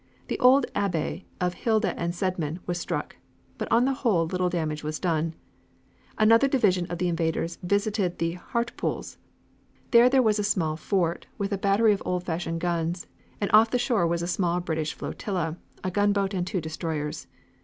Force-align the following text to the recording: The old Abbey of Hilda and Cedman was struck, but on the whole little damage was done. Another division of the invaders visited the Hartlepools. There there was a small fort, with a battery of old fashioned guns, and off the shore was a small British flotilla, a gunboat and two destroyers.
The 0.29 0.39
old 0.39 0.65
Abbey 0.73 1.27
of 1.39 1.53
Hilda 1.53 1.93
and 1.95 2.11
Cedman 2.11 2.57
was 2.65 2.79
struck, 2.79 3.17
but 3.59 3.71
on 3.71 3.85
the 3.85 3.93
whole 3.93 4.25
little 4.25 4.49
damage 4.49 4.83
was 4.83 4.97
done. 4.99 5.35
Another 6.17 6.47
division 6.47 6.87
of 6.89 6.97
the 6.97 7.07
invaders 7.07 7.59
visited 7.61 8.17
the 8.17 8.31
Hartlepools. 8.51 9.17
There 9.91 10.09
there 10.09 10.23
was 10.23 10.39
a 10.39 10.43
small 10.43 10.75
fort, 10.75 11.27
with 11.37 11.51
a 11.51 11.57
battery 11.59 11.93
of 11.93 12.01
old 12.03 12.23
fashioned 12.23 12.59
guns, 12.61 13.05
and 13.39 13.51
off 13.53 13.69
the 13.69 13.77
shore 13.77 14.07
was 14.07 14.23
a 14.23 14.27
small 14.27 14.59
British 14.59 14.95
flotilla, 14.95 15.55
a 15.83 15.91
gunboat 15.91 16.33
and 16.33 16.47
two 16.47 16.61
destroyers. 16.61 17.27